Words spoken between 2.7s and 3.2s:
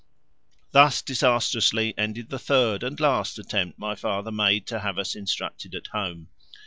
and